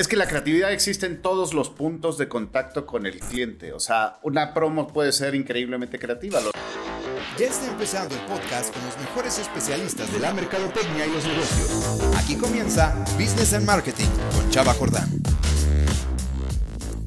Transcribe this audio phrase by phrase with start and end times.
[0.00, 3.74] Es que la creatividad existe en todos los puntos de contacto con el cliente.
[3.74, 6.40] O sea, una promo puede ser increíblemente creativa.
[7.38, 12.16] Ya está empezando el podcast con los mejores especialistas de la mercadotecnia y los negocios.
[12.16, 15.06] Aquí comienza Business and Marketing con Chava Jordán.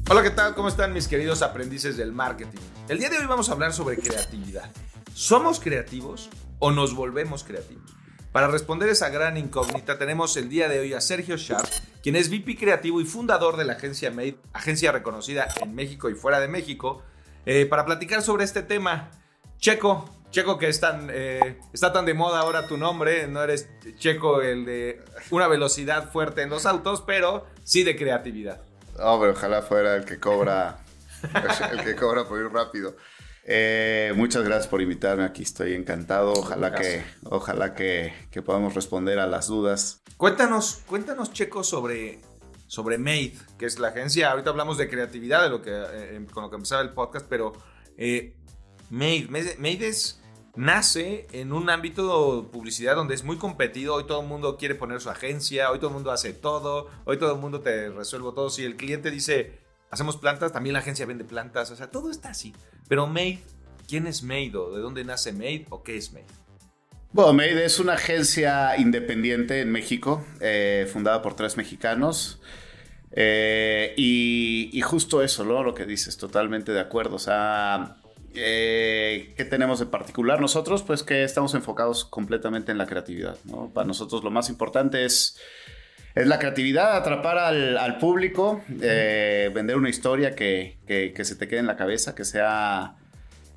[0.08, 0.54] Hola, ¿qué tal?
[0.54, 2.60] ¿Cómo están mis queridos aprendices del marketing?
[2.88, 4.70] El día de hoy vamos a hablar sobre creatividad.
[5.14, 6.30] ¿Somos creativos
[6.60, 8.03] o nos volvemos creativos?
[8.34, 11.68] Para responder esa gran incógnita tenemos el día de hoy a Sergio Sharp,
[12.02, 16.14] quien es VP creativo y fundador de la agencia Made, agencia reconocida en México y
[16.14, 17.00] fuera de México,
[17.46, 19.12] eh, para platicar sobre este tema.
[19.58, 23.68] Checo, Checo que es tan, eh, está tan de moda ahora tu nombre, no eres
[23.98, 28.62] Checo el de una velocidad fuerte en los autos, pero sí de creatividad.
[28.98, 30.78] Hombre, ojalá fuera el que cobra,
[31.70, 32.96] el que cobra por ir rápido.
[33.46, 36.32] Eh, muchas gracias por invitarme, aquí estoy encantado.
[36.32, 38.12] Ojalá que, ojalá que,
[38.44, 40.02] podamos responder a las dudas.
[40.16, 42.20] Cuéntanos, cuéntanos, Checo, sobre,
[42.66, 44.30] sobre Made, que es la agencia.
[44.30, 47.52] Ahorita hablamos de creatividad, de lo que, eh, con lo que empezaba el podcast, pero
[47.98, 48.34] eh,
[48.88, 50.22] Made, Made es,
[50.56, 53.94] nace en un ámbito de publicidad donde es muy competido.
[53.94, 57.18] Hoy todo el mundo quiere poner su agencia, hoy todo el mundo hace todo, hoy
[57.18, 58.48] todo el mundo te resuelve todo.
[58.48, 62.30] Si el cliente dice hacemos plantas, también la agencia vende plantas, o sea, todo está
[62.30, 62.54] así.
[62.88, 63.40] Pero Made,
[63.88, 66.26] ¿quién es Made o de dónde nace Made o qué es Made?
[67.12, 72.40] Bueno, Made es una agencia independiente en México, eh, fundada por tres mexicanos.
[73.12, 75.62] Eh, y, justo eso, ¿no?
[75.62, 77.14] Lo que dices, totalmente de acuerdo.
[77.14, 77.98] O sea,
[78.34, 80.82] eh, ¿qué tenemos de particular nosotros?
[80.82, 83.70] Pues que estamos enfocados completamente en la creatividad, ¿no?
[83.72, 85.38] Para nosotros lo más importante es
[86.14, 91.60] es la creatividad, atrapar al, público, eh, vender una historia que, que, se te quede
[91.60, 92.94] en la cabeza, que sea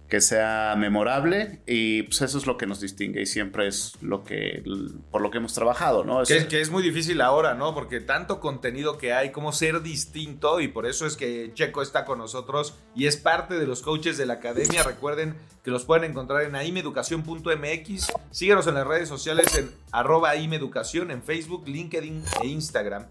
[0.10, 4.24] que sea memorable y pues eso es lo que nos distingue y siempre es lo
[4.24, 4.64] que
[5.12, 6.24] por lo que hemos trabajado, ¿no?
[6.24, 7.74] que, que, es muy difícil ahora, ¿no?
[7.74, 12.06] Porque tanto contenido que hay, cómo ser distinto y por eso es que Checo está
[12.06, 14.84] con nosotros y es parte de los coaches de la academia.
[14.84, 18.08] Recuerden que los pueden encontrar en aimeducación.mx.
[18.32, 23.08] Síganos en las redes sociales en arroba aimeducación en Facebook, LinkedIn e Instagram.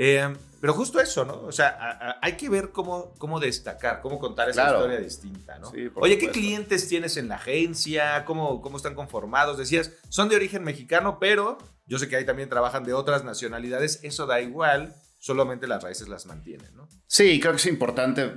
[0.00, 1.40] Eh, pero justo eso, ¿no?
[1.42, 5.72] O sea, hay que ver cómo, cómo destacar, cómo contar esa historia distinta, ¿no?
[5.96, 8.24] Oye, ¿qué clientes tienes en la agencia?
[8.24, 9.58] ¿Cómo, ¿Cómo están conformados?
[9.58, 13.98] Decías, son de origen mexicano, pero yo sé que ahí también trabajan de otras nacionalidades.
[14.04, 16.88] Eso da igual, solamente las raíces las mantienen, ¿no?
[17.08, 18.32] Sí, creo que es importante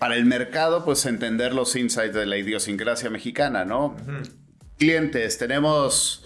[0.00, 3.96] para el mercado, pues entender los insights de la idiosincrasia mexicana, ¿no?
[4.78, 6.24] Clientes, tenemos,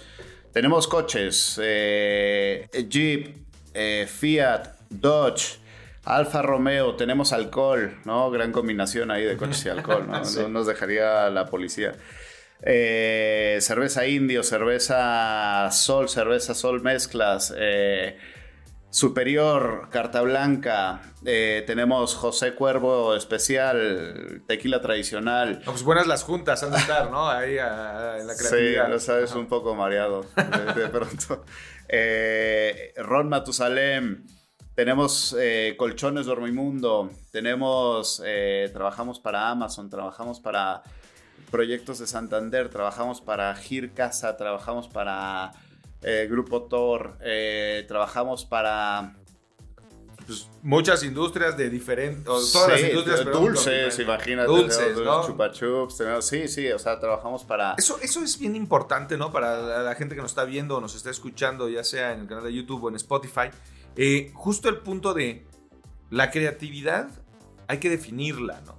[0.52, 5.58] tenemos coches, eh, Jeep, eh, Fiat, Dodge,
[6.04, 8.30] Alfa Romeo, tenemos alcohol, ¿no?
[8.30, 10.22] Gran combinación ahí de coches y alcohol, ¿no?
[10.42, 11.94] No nos dejaría la policía.
[12.62, 18.16] Eh, cerveza indio, cerveza sol, cerveza sol mezclas, eh,
[18.90, 25.60] superior, carta blanca, eh, tenemos José Cuervo especial, tequila tradicional.
[25.64, 27.28] pues buenas las juntas han de estar, ¿no?
[27.28, 28.86] Ahí en la creatividad.
[28.86, 30.24] Sí, lo sabes, un poco mareado
[30.74, 31.44] de, pronto.
[32.96, 34.26] Ron Matusalem.
[34.78, 40.84] Tenemos eh, colchones Dormimundo, tenemos, eh, trabajamos para Amazon, trabajamos para
[41.50, 45.50] proyectos de Santander, trabajamos para Gir Casa, trabajamos para
[46.02, 47.18] eh, Grupo Tor,
[47.88, 49.16] trabajamos para
[50.24, 53.24] pues, muchas industrias de diferentes, todas las industrias.
[53.24, 54.46] Dulces, imagínate.
[54.46, 55.26] Dulces, ¿no?
[55.26, 57.74] Chupa chups, sí, sí, o sea, trabajamos para...
[57.76, 59.32] Eso, eso es bien importante, ¿no?
[59.32, 62.28] Para la gente que nos está viendo o nos está escuchando, ya sea en el
[62.28, 63.50] canal de YouTube o en Spotify.
[64.00, 65.44] Eh, justo el punto de
[66.08, 67.10] la creatividad
[67.66, 68.78] hay que definirla, ¿no?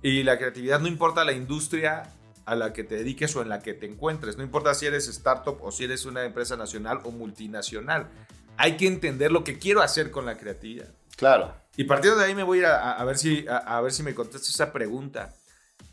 [0.00, 2.10] Y la creatividad no importa la industria
[2.46, 5.08] a la que te dediques o en la que te encuentres, no importa si eres
[5.08, 8.08] startup o si eres una empresa nacional o multinacional,
[8.56, 10.88] hay que entender lo que quiero hacer con la creatividad.
[11.16, 11.54] Claro.
[11.76, 14.72] Y partiendo de ahí me voy a, ver, si, a, ver si me contestas esa
[14.72, 15.34] pregunta,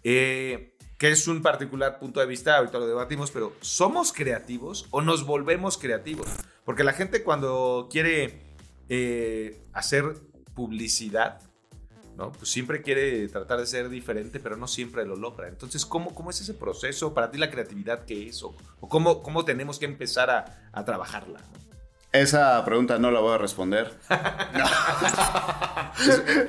[0.05, 5.01] eh, que es un particular punto de vista, ahorita lo debatimos, pero ¿somos creativos o
[5.01, 6.27] nos volvemos creativos?
[6.63, 8.52] Porque la gente cuando quiere
[8.95, 10.13] eh, hacer
[10.53, 11.41] publicidad,
[12.15, 12.31] ¿no?
[12.31, 15.47] Pues siempre quiere tratar de ser diferente, pero no siempre lo logra.
[15.47, 17.11] Entonces, ¿cómo, cómo es ese proceso?
[17.11, 18.43] Para ti la creatividad, ¿qué es?
[18.43, 21.39] ¿O, cómo, cómo, tenemos que empezar a, trabajarla?
[22.11, 23.91] Esa pregunta no la voy a responder.
[24.53, 24.65] no.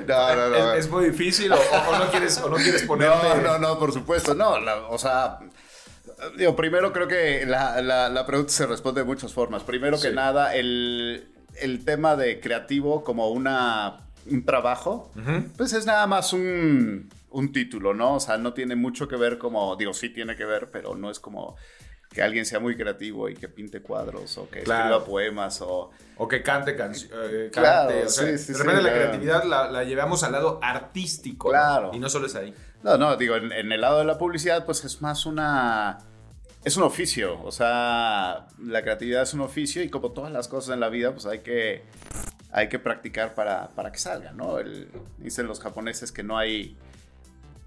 [0.07, 1.57] no, no, ¿Es, muy difícil o,
[1.97, 3.17] no quieres, o no quieres ponerte...
[3.17, 4.35] No, no, no, por supuesto.
[4.35, 4.53] No,
[4.91, 5.39] o sea,
[6.37, 9.63] Digo, primero creo que la, pregunta se responde de muchas formas.
[9.63, 11.34] Primero que nada, el,
[11.83, 15.11] tema de creativo como una, un trabajo,
[15.57, 17.09] pues es nada más un,
[17.53, 18.15] título, ¿no?
[18.15, 21.11] O sea, no tiene mucho que ver como, digo, sí tiene que ver, pero no
[21.11, 21.55] es como
[22.11, 25.91] que alguien sea muy creativo y que pinte cuadros o que escriba poemas o...
[26.17, 27.19] O que cante, canciones.
[27.29, 28.95] Eh, claro, o sea, sí, sí, de repente sí, la claro.
[28.95, 31.49] creatividad la, la llevamos al lado artístico.
[31.49, 31.51] ¿no?
[31.51, 31.91] Claro.
[31.93, 32.53] Y no solo es ahí.
[32.83, 35.97] No, no, digo, en, en el lado de la publicidad, pues es más una.
[36.65, 37.41] Es un oficio.
[37.43, 41.11] O sea, la creatividad es un oficio y como todas las cosas en la vida,
[41.13, 41.83] pues hay que,
[42.51, 44.59] hay que practicar para, para que salga, ¿no?
[44.59, 44.89] El-
[45.19, 46.75] dicen los japoneses que no hay.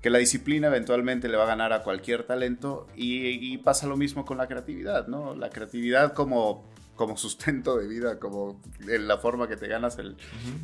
[0.02, 3.96] que la disciplina eventualmente le va a ganar a cualquier talento y, y pasa lo
[3.96, 5.34] mismo con la creatividad, ¿no?
[5.34, 6.64] La creatividad como,
[6.96, 10.16] como sustento de vida, como en la forma que te ganas el,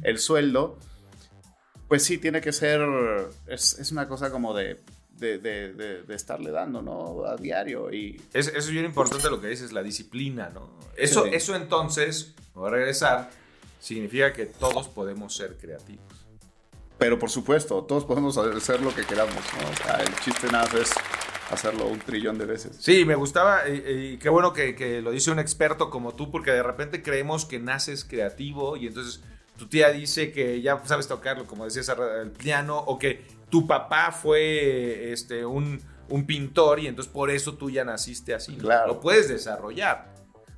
[0.02, 0.78] el sueldo,
[1.88, 2.80] pues sí, tiene que ser,
[3.46, 4.80] es, es una cosa como de,
[5.18, 7.24] de, de- de- de estarle dando, ¿no?
[7.24, 8.20] A diario y...
[8.32, 10.70] Es, eso es bien importante lo que dices, la disciplina, ¿no?
[10.96, 11.30] Eso, Sí.
[11.32, 13.30] eso entonces, voy a regresar,
[13.80, 16.04] significa que todos podemos ser creativos.
[16.98, 19.70] Pero por supuesto, todos podemos hacer lo que queramos, ¿no?
[19.70, 20.92] O sea, el chiste nada es
[21.50, 22.76] hacerlo un trillón de veces.
[22.80, 26.30] Sí, me gustaba y, y qué bueno que, que lo dice un experto como tú,
[26.30, 29.20] porque de repente creemos que naces creativo y entonces
[29.58, 31.88] tu tía dice que ya sabes tocarlo, como decías,
[32.22, 33.24] el piano, o que
[33.54, 38.56] tu papá fue este, un, un pintor y entonces por eso tú ya naciste así.
[38.56, 38.88] Claro.
[38.88, 40.12] Lo puedes desarrollar.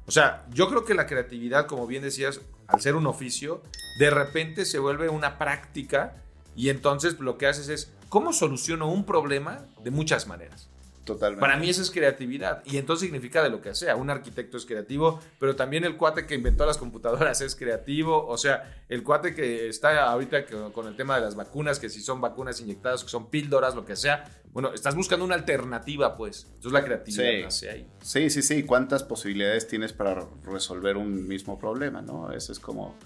[0.07, 3.63] O sea, yo creo que la creatividad, como bien decías, al ser un oficio,
[3.99, 9.05] de repente se vuelve una práctica y entonces lo que haces es, ¿cómo soluciono un
[9.05, 10.71] problema de muchas maneras?
[11.07, 11.41] Totalmente.
[11.41, 12.63] Para mí eso es creatividad.
[12.67, 13.97] Y entonces significa de lo que sea.
[13.97, 18.27] Un arquitecto es creativo, pero también el cuate que inventó las computadoras es creativo.
[18.27, 21.89] O sea, el cuate que está ahorita que- con el tema de las vacunas, que
[21.89, 24.25] si son vacunas inyectadas, que son píldoras, lo que sea.
[24.53, 26.45] Bueno, estás buscando una alternativa, pues.
[26.57, 27.43] Entonces la creatividad Sí.
[27.43, 27.89] nace ahí.
[28.03, 28.65] Sí, sí, sí.
[28.65, 32.33] ¿Cuántas posibilidades tienes para resolver un mismo problema, no?
[32.33, 32.97] Eso es como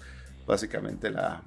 [0.47, 1.43] básicamente la...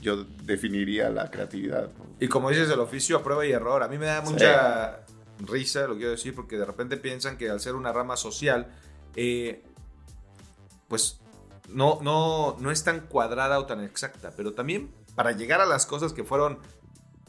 [0.00, 1.90] Yo definiría la creatividad.
[2.18, 3.82] Y como dices, el oficio a prueba y error.
[3.82, 5.03] A mí me da mucha
[5.46, 8.68] risa, lo quiero decir, porque de repente piensan que al ser una rama social,
[9.16, 9.62] eh,
[10.88, 11.20] pues
[11.68, 14.32] no, no, no es tan cuadrada o tan exacta.
[14.36, 16.58] Pero también para llegar a las cosas que fueron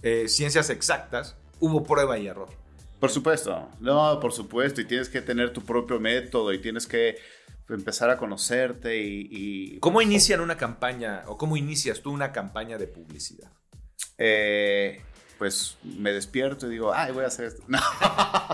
[0.02, 2.50] eh, ciencias exactas, hubo prueba y error.
[3.00, 7.18] Por supuesto, no, por supuesto, y tienes que tener tu propio método y tienes que
[7.70, 9.28] empezar a conocerte y...
[9.32, 13.52] y, ¿Cómo inician una campaña o cómo inicias tú una campaña de publicidad?
[14.18, 15.02] eh,
[15.38, 17.64] pues me despierto y digo, ay, voy a hacer esto.
[17.68, 17.80] No.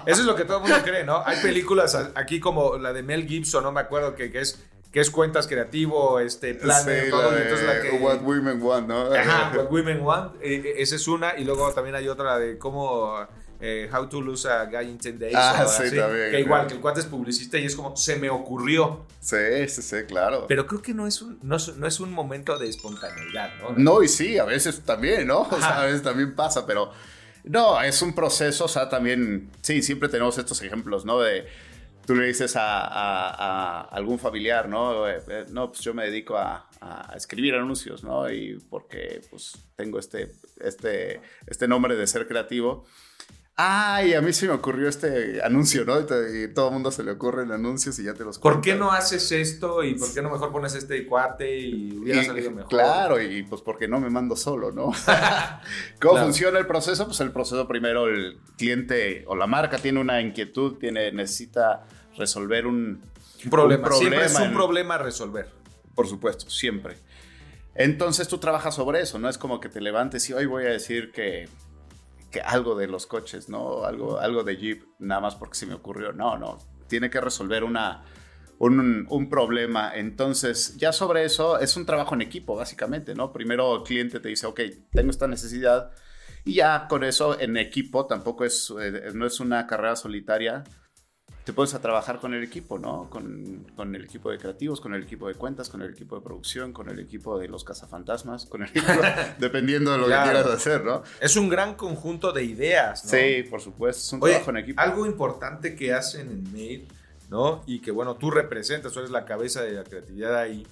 [0.06, 1.22] Eso es lo que todo el mundo cree, ¿no?
[1.26, 4.60] Hay películas aquí como la de Mel Gibson, no me acuerdo, que, que es
[4.92, 7.92] que es cuentas creativo, este, plan, Sí, todo, la entonces la que...
[7.98, 9.14] What Women Want, ¿no?
[9.14, 12.58] Ajá, What Women Want, eh, eh, esa es una, y luego también hay otra de
[12.58, 13.26] cómo,
[13.62, 16.62] eh, How to Lose a Guy in 10 Days, Ah, sí, así, también, que igual,
[16.62, 16.68] claro.
[16.68, 20.46] que el cuate es publicista y es como, se me ocurrió, Sí, sí, sí, claro.
[20.48, 23.74] pero creo que no es un, no es, no es un momento de espontaneidad, ¿no?
[23.78, 25.42] No, y sí, a veces también, ¿no?
[25.52, 26.92] O sea, a veces también pasa, pero
[27.44, 31.20] no, es un proceso, o sea, también, sí, siempre tenemos estos ejemplos, ¿no?
[31.20, 31.46] De,
[32.06, 35.08] tú le dices a, a- a algún familiar, ¿no?
[35.08, 38.28] Eh, eh, no, pues yo me dedico a, a escribir anuncios, ¿no?
[38.32, 42.86] Y porque, pues, tengo este, este, este nombre de ser creativo.
[43.58, 46.00] Ay, a mí se me ocurrió este anuncio, ¿no?
[46.00, 48.92] Y, todo el mundo se le ocurren anuncios y ya te los ¿Por qué no
[48.92, 52.70] haces esto y por qué no mejor pones este cuate y hubiera Y- salido mejor?
[52.70, 54.86] Claro, y pues porque no me mando solo, ¿no?
[56.02, 56.26] ¿Cómo Claro.
[56.26, 57.06] funciona el proceso?
[57.06, 61.84] Pues el proceso primero el cliente o la marca tiene una inquietud, tiene, necesita
[62.18, 63.02] resolver un,
[63.44, 65.50] Un problema, un siempre es problema un en- problema a resolver.
[65.94, 66.96] por supuesto, siempre.
[67.76, 70.70] Entonces tú trabajas sobre eso, no es como que te levantes y hoy voy a
[70.70, 71.48] decir que,
[72.32, 73.84] que algo de los coches, ¿no?
[73.84, 76.14] Algo, algo de Jeep, nada más porque se me ocurrió.
[76.14, 76.58] No, no,
[76.88, 78.04] tiene que resolver una,
[78.58, 79.96] un, un problema.
[79.96, 83.32] Entonces, ya sobre eso es un trabajo en equipo, básicamente, ¿no?
[83.34, 84.62] Primero el cliente te dice, ok,
[84.92, 85.92] tengo esta necesidad.
[86.44, 90.64] Y ya con eso en equipo tampoco es, eh, no es una carrera solitaria.
[91.44, 93.10] Te puedes a trabajar con el equipo, ¿no?
[93.10, 96.22] Con, con el equipo de creativos, con el equipo de cuentas, con el equipo de
[96.22, 98.88] producción, con el equipo de los cazafantasmas, con el equipo,
[99.40, 100.24] dependiendo de lo Claro.
[100.30, 101.02] que quieras hacer, ¿no?
[101.20, 103.10] Es un gran conjunto de ideas, ¿no?
[103.10, 104.82] Sí, por supuesto, es un Oye, trabajo en equipo.
[104.82, 106.88] algo importante que hacen en Mail,
[107.32, 107.64] ¿no?
[107.66, 110.68] Y que bueno, tú representas, tú eres la cabeza de la creatividad ahí,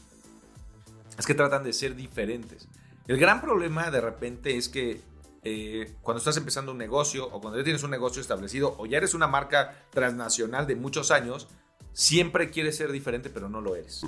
[1.18, 2.68] es que tratan de ser diferentes.
[3.08, 5.02] El gran problema de repente es que
[5.44, 8.98] eh, cuando estás empezando un negocio o cuando ya tienes un negocio establecido o ya
[8.98, 11.48] eres una marca transnacional de muchos años,
[11.94, 14.02] siempre quieres ser diferente, pero no lo eres.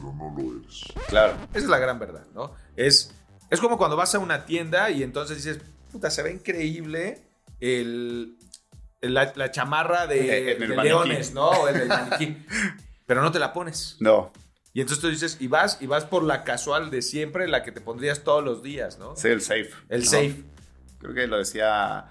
[1.07, 1.33] Claro.
[1.51, 2.53] Esa es la gran verdad, ¿no?
[2.75, 3.13] Es,
[3.49, 5.61] es como cuando vas a una tienda y entonces dices,
[5.91, 7.21] puta, se ve increíble
[7.59, 8.37] el,
[9.01, 11.49] la, la chamarra de, el leones, ¿no?
[11.49, 12.45] O el del maniquí.
[13.05, 13.97] Pero no te la pones.
[13.99, 14.31] No,
[14.73, 17.71] Y entonces tú dices, y vas, y vas por la casual de siempre, la que
[17.71, 19.15] te pondrías todos los días, ¿no?
[19.15, 19.69] sí, el safe.
[19.89, 20.09] El ¿no?
[20.09, 20.43] safe.
[21.01, 22.05] Creo que lo decía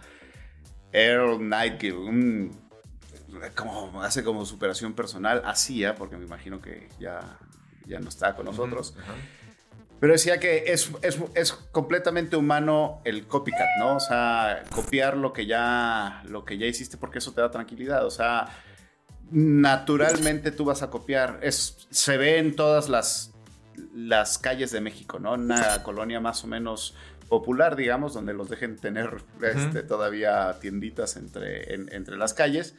[0.92, 2.61] Earl Nightingale, un
[3.54, 7.38] como hace como superación personal, hacía, porque me imagino que ya,
[7.87, 8.94] ya no está con nosotros.
[10.00, 10.90] Pero decía que es,
[11.35, 13.97] es, completamente humano el copycat, ¿no?
[13.97, 18.06] O sea, copiar lo que ya, lo que ya hiciste porque eso te da tranquilidad.
[18.06, 18.49] O sea,
[19.30, 21.38] naturalmente tú vas a copiar.
[21.42, 23.35] Es, se ve en todas las,
[23.94, 25.35] las calles de México, ¿no?
[25.35, 26.94] Una colonia más o menos
[27.30, 32.75] popular, digamos, donde los dejen tener este, todavía tienditas entre, entre las calles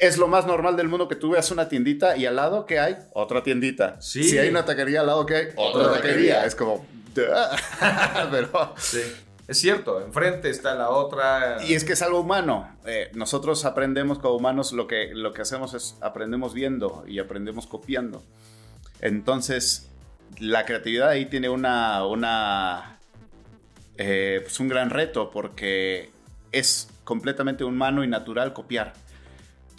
[0.00, 2.80] es lo más normal del mundo que tú veas una tiendita y al lado que
[2.80, 4.00] hay otra tiendita.
[4.00, 6.46] Si hay una taquería al lado que hay otra, taquería.
[6.46, 6.86] Es como...
[7.14, 8.74] Pero...
[8.78, 9.02] Sí.
[9.46, 11.56] Es cierto, enfrente está la otra.
[11.64, 12.72] Y es que es algo humano.
[12.86, 17.66] Eh, nosotros aprendemos como humanos, lo que, lo que hacemos es aprendemos viendo y aprendemos
[17.66, 18.22] copiando.
[19.00, 19.90] Entonces,
[20.38, 22.99] la creatividad ahí tiene una, una
[23.96, 26.10] eh, pues un gran reto porque
[26.52, 28.92] es completamente humano y natural copiar.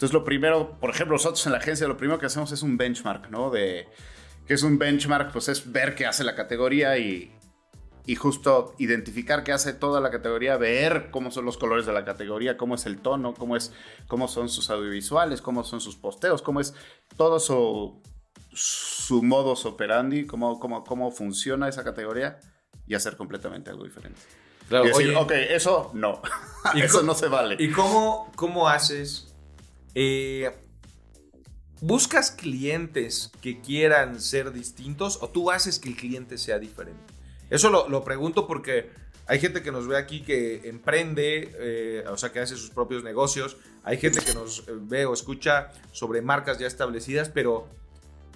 [0.02, 2.76] Entonces, lo primero, por ejemplo, nosotros en la agencia, lo primero que hacemos es un
[2.76, 3.50] benchmark, ¿no?
[3.50, 3.88] De,
[4.46, 5.32] que es un benchmark?
[5.32, 7.32] Pues es ver qué hace la categoría y,
[8.04, 12.04] y justo identificar qué hace toda la categoría, ver cómo son los colores de la
[12.04, 13.72] categoría, cómo es el tono, cómo, es,
[14.08, 16.74] cómo son sus audiovisuales, cómo son sus posteos, cómo es
[17.16, 18.02] todo su,
[18.52, 22.40] su modus operandi, cómo, cómo, cómo funciona esa categoría
[22.92, 24.20] y hacer completamente algo diferente.
[24.68, 26.20] Claro, y decir, ok, eso no,
[26.74, 27.56] eso no se vale.
[27.58, 29.34] ¿Y cómo, cómo haces
[29.94, 30.50] eh,
[31.80, 37.02] ¿Buscas clientes que quieran ser distintos o tú haces que el cliente sea diferente?
[37.48, 38.90] Eso lo, pregunto porque
[39.26, 43.02] hay gente que nos ve aquí que emprende, eh, o sea, que hace sus propios
[43.02, 43.56] negocios.
[43.84, 47.68] Hay gente que nos ve o escucha sobre marcas ya establecidas, pero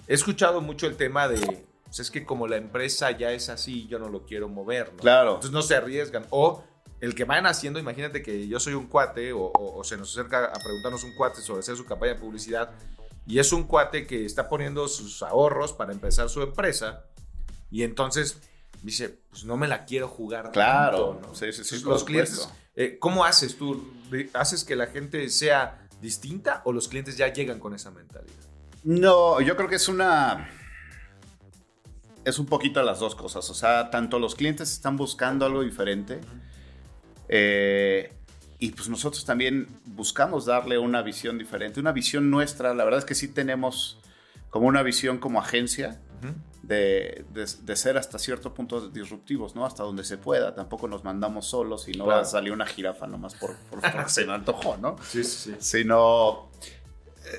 [0.07, 3.87] he escuchado mucho el tema de, pues es que como la empresa ya es así,
[3.87, 4.91] yo no lo quiero mover.
[4.97, 5.35] Claro.
[5.35, 6.25] Entonces no se arriesgan.
[6.29, 6.63] O
[6.99, 10.59] el que vayan haciendo, imagínate que yo soy un cuate o, se nos acerca a
[10.59, 12.71] preguntarnos un cuate sobre hacer su campaña de publicidad
[13.25, 17.05] y es un cuate que está poniendo sus ahorros para empezar su empresa
[17.69, 18.39] y entonces
[18.81, 20.51] dice, pues no me la quiero jugar.
[20.51, 21.35] Claro, ¿no?
[21.35, 23.93] sí, sí, sí, los clientes, eh, ¿cómo haces tú?
[24.33, 28.33] ¿Haces que la gente sea distinta o los clientes ya llegan con esa mentalidad?
[28.83, 30.49] No, yo creo que es una
[32.27, 33.49] es un poquito las dos cosas.
[33.49, 36.19] O sea, tanto los clientes están buscando algo diferente,
[37.29, 38.13] eh,
[38.59, 42.73] y pues nosotros también buscamos darle una visión diferente, una visión nuestra.
[42.73, 43.97] La verdad es que sí tenemos
[44.49, 46.01] como una visión como agencia
[46.63, 49.65] de, de, ser hasta cierto punto disruptivos, ¿no?
[49.65, 50.53] Hasta donde se pueda.
[50.55, 54.03] Tampoco nos mandamos solos y no va a salir una jirafa nomás por, por, porque
[54.09, 54.97] se me antojó, ¿no?
[55.03, 55.55] Sí, sí, sí.
[55.59, 56.49] Sino,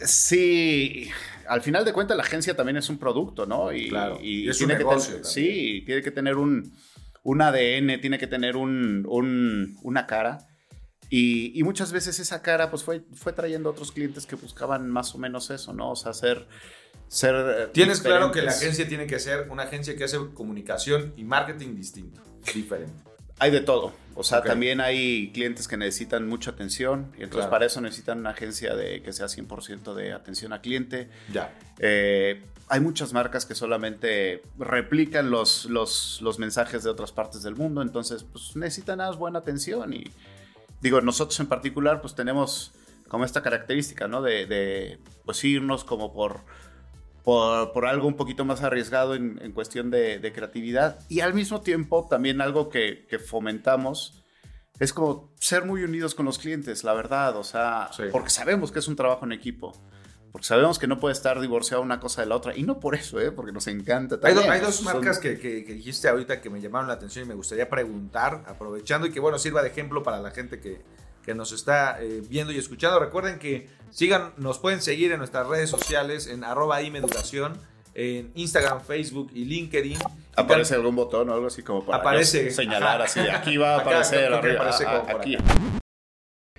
[0.04, 1.10] sí,
[1.46, 3.72] al final de cuentas la agencia también es un producto, ¿no?
[3.72, 4.18] Y, claro.
[4.20, 5.18] y, es tiene un negocio.
[5.18, 6.72] Que sí, tiene que tener un
[7.28, 9.06] un ADN, tiene que tener un,
[9.82, 10.38] una cara.
[11.10, 15.18] Y, muchas veces esa cara pues fue, fue trayendo otros clientes que buscaban más o
[15.18, 15.90] menos eso, ¿no?
[15.90, 16.46] O sea, ser...
[17.06, 21.12] ser eh, Tienes claro que la agencia tiene que ser una agencia que hace comunicación
[21.16, 22.22] y marketing distinto,
[22.54, 23.07] diferente.
[23.38, 23.92] Hay de todo.
[24.14, 28.30] O sea, también hay clientes que necesitan mucha atención y entonces para eso necesitan una
[28.30, 31.08] agencia de que sea 100% de atención a cliente.
[31.32, 31.56] Ya.
[31.78, 37.54] Eh, hay muchas marcas que solamente replican los, los, los, mensajes de otras partes del
[37.54, 40.04] mundo, entonces pues necesitan más buena atención y
[40.80, 42.72] digo, nosotros en particular pues tenemos
[43.06, 44.20] como esta característica, ¿no?
[44.20, 46.40] De, de pues irnos como por,
[47.28, 51.34] por, por, algo un poquito más arriesgado en, en cuestión de, de, creatividad y al
[51.34, 54.24] mismo tiempo también algo que, que, fomentamos
[54.78, 58.78] es como ser muy unidos con los clientes, la verdad, o sea, porque sabemos que
[58.78, 59.74] es un trabajo en equipo.
[60.32, 62.56] Porque sabemos que no puede estar divorciado una cosa de la otra.
[62.56, 63.30] Y no por eso, ¿eh?
[63.30, 64.50] porque nos encanta también.
[64.50, 67.68] Hay, dos marcas que, que, dijiste ahorita que me llamaron la atención y me gustaría
[67.68, 70.80] preguntar, aprovechando y que, bueno, sirva de ejemplo para la gente que,
[71.28, 72.98] que nos está eh, viendo y escuchando.
[72.98, 77.58] Recuerden que sigan, nos pueden seguir en nuestras redes sociales en arroba imeducación,
[77.94, 79.98] en Instagram, Facebook y LinkedIn.
[80.36, 83.20] ¿Aparece algún botón o algo así como para aparece, señalar así?
[83.20, 85.36] Aquí va a aparecer, aparece aquí.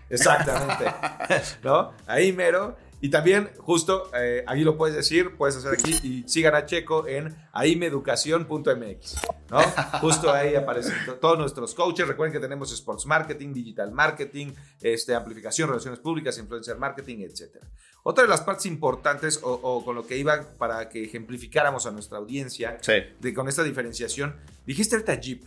[0.09, 0.85] Exactamente.
[1.63, 1.93] ¿No?
[2.07, 2.75] Ahí mero.
[3.01, 7.07] Y también, justo, eh, ahí lo puedes decir, puedes hacer aquí y sigan a Checo
[7.07, 9.15] en aimeducación.mx,
[9.49, 9.61] ¿no?
[10.01, 12.07] Justo ahí aparecen todos nuestros coaches.
[12.07, 14.51] Recuerden que tenemos Sports Marketing, Digital Marketing,
[14.81, 17.63] este, Amplificación, Relaciones Públicas, Influencer Marketing, etc.
[18.03, 22.17] Otra de las partes importantes, o, con lo que iba para que ejemplificáramos a nuestra
[22.17, 25.45] audiencia, de, con esta diferenciación, dijiste ahorita Jeep.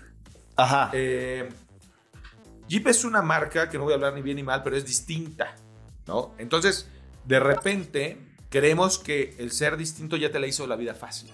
[0.56, 0.90] Ajá.
[0.94, 1.50] Eh,
[2.66, 4.86] Jeep es una marca que no voy a hablar ni bien ni mal, pero es
[4.86, 5.54] distinta,
[6.06, 6.34] ¿no?
[6.38, 6.88] Entonces
[7.24, 8.18] de repente
[8.50, 11.30] creemos que el ser distinto ya te la hizo la vida fácil.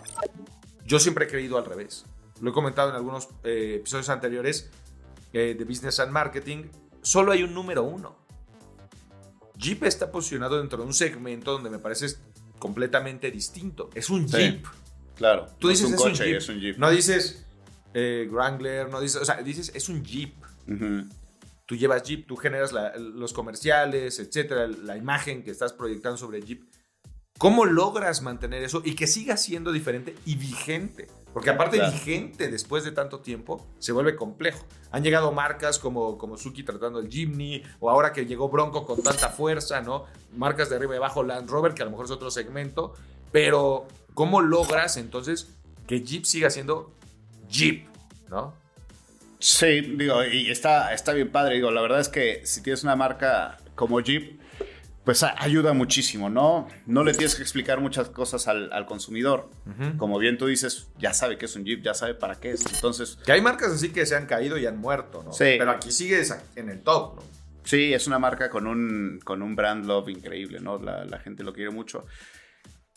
[0.84, 2.04] Yo siempre he creído al revés.
[2.40, 4.70] Lo he comentado en algunos eh, episodios anteriores
[5.32, 6.64] eh, de Business and Marketing.
[7.02, 8.16] Solo hay un número uno.
[9.56, 12.06] Jeep está posicionado dentro de un segmento donde me parece
[12.58, 13.90] completamente distinto.
[13.94, 14.36] Es un Sí.
[14.36, 14.66] Jeep.
[15.16, 15.46] Claro.
[15.58, 16.36] Tú no dices es un es un coche, Jeep.
[16.38, 16.78] es un Jeep.
[16.78, 17.44] No dices
[17.94, 20.34] eh, Wrangler, no dices, o sea, dices es un Jeep.
[20.68, 21.08] Ujú.
[21.68, 26.40] Tú llevas Jeep, tú generas la- los comerciales, etcétera, la imagen que estás proyectando sobre
[26.40, 26.62] Jeep.
[27.36, 31.08] ¿Cómo logras mantener eso y que siga siendo diferente y vigente?
[31.34, 31.92] Porque aparte Claro.
[31.92, 34.64] vigente después de tanto tiempo se vuelve complejo.
[34.92, 39.02] Han llegado marcas como, como Suzuki tratando el Jimny o ahora que llegó Bronco con
[39.02, 40.06] tanta fuerza, ¿no?
[40.32, 42.94] Marcas de arriba y abajo Land Rover, que a lo mejor es otro segmento.
[43.30, 45.54] Pero ¿cómo logras entonces
[45.86, 46.96] que Jeep siga siendo
[47.48, 47.86] Jeep,
[48.30, 48.54] ¿no?
[49.38, 51.56] Sí, digo, y está, está bien padre.
[51.56, 54.38] Digo, la verdad es que si tienes una marca como Jeep,
[55.04, 56.68] pues ayuda muchísimo, ¿no?
[56.84, 59.48] No le tienes que explicar muchas cosas al, al consumidor.
[59.96, 62.66] Como bien tú dices, ya sabe que es un Jeep, ya sabe para qué es.
[62.74, 65.32] Entonces, Que hay marcas así que se han caído y han muerto, ¿no?
[65.32, 65.54] Sí.
[65.58, 67.22] Pero aquí sigues en el top, ¿no?
[67.64, 70.78] sí, es una marca con un, con un brand love increíble, ¿no?
[70.78, 72.04] La, la gente lo quiere mucho.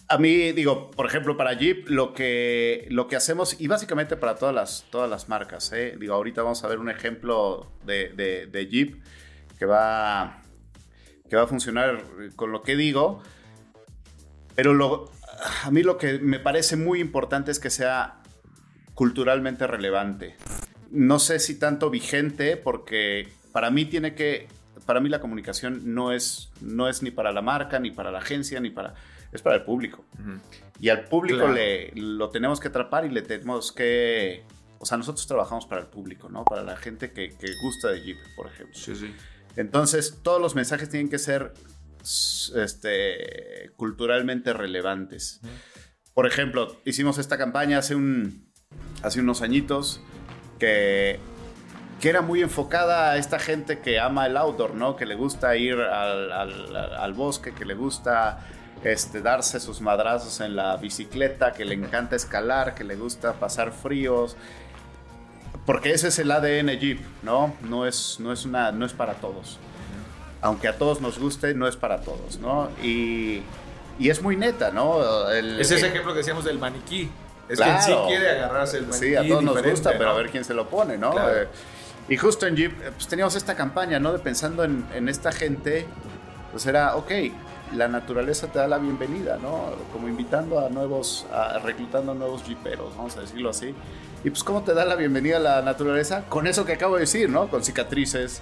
[0.08, 4.36] A mí, digo, por ejemplo, para Jeep, lo que, lo que hacemos, y básicamente para
[4.36, 5.96] todas las, todas las marcas, ¿eh?
[5.98, 9.01] digo, ahorita vamos a ver un ejemplo de, Jeep
[9.58, 10.41] que va,
[11.29, 12.03] que va a funcionar
[12.36, 13.24] con lo que digo,
[14.55, 15.10] pero
[15.63, 18.22] a mí lo que me parece muy importante es que sea
[18.93, 20.36] culturalmente relevante.
[20.91, 24.48] No sé si tanto vigente, porque para mí tiene que,
[24.86, 28.20] para mí la comunicación no es, no es ni para la marca, ni para la
[28.20, 28.93] agencia, ni para,
[29.31, 30.03] es para el público.
[30.79, 31.53] Y al público Claro.
[31.53, 34.43] le, lo tenemos que atrapar y le tenemos que,
[34.79, 36.43] o sea, nosotros trabajamos para el público, ¿no?
[36.43, 38.75] Para la gente que, que gusta de Jeep, por ejemplo.
[38.77, 39.13] Sí, sí.
[39.55, 41.53] Entonces, todos los mensajes tienen que ser
[42.55, 45.41] este, culturalmente relevantes.
[46.13, 48.51] Por ejemplo, hicimos esta campaña hace, un,
[49.03, 50.01] hace unos añitos
[50.59, 51.19] que,
[52.00, 54.95] que era muy enfocada a esta gente que ama el outdoor, ¿no?
[54.95, 58.39] Que le gusta ir al, al- al bosque, que le gusta
[58.83, 63.71] este, darse sus madrazos en la bicicleta, que le encanta escalar, que le gusta pasar
[63.71, 64.35] fríos.
[65.65, 67.53] Porque ese es el ADN Jeep, ¿no?
[67.61, 69.59] No es, no es, una, no es para todos.
[70.41, 72.70] Aunque a todos nos guste, no es para todos, ¿no?
[72.83, 73.44] Y,
[74.00, 75.29] y es muy neta, ¿no?
[75.29, 77.11] El- Es ese el- ejemplo que decíamos del maniquí.
[77.48, 77.74] Es Claro.
[77.85, 79.05] que en sí quiere agarrarse el maniquí.
[79.07, 81.11] Sí, a todos nos gusta, pero a ver quién se lo pone, ¿no?
[81.11, 81.41] Claro.
[81.44, 81.48] Eh,
[82.09, 84.11] y justo en Jeep, eh, pues teníamos esta campaña, ¿no?
[84.13, 85.85] De pensando en, en esta gente,
[86.51, 87.11] pues era, ok,
[87.74, 89.72] la naturaleza te da la bienvenida, ¿no?
[89.92, 93.74] Como invitando a nuevos, a, reclutando a nuevos jeeperos, vamos a decirlo así.
[94.24, 96.25] Y pues, ¿cómo te da la bienvenida a la naturaleza?
[96.29, 97.50] Con eso que acabo de decir, ¿no?
[97.50, 98.42] Con cicatrices,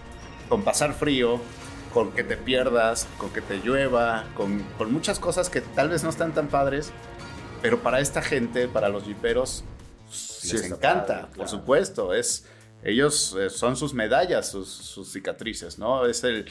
[0.49, 1.39] con pasar frío,
[1.93, 6.03] con que te pierdas, con que te llueva, con, con muchas cosas que tal vez
[6.03, 6.91] no están tan padres,
[7.61, 9.63] pero para esta gente, para los jiperos,
[10.11, 12.13] Sí, les encanta, padre, por supuesto.
[12.13, 12.45] Es,
[12.83, 16.05] ellos eh, son sus medallas, sus, sus cicatrices, ¿no?
[16.05, 16.45] Es el.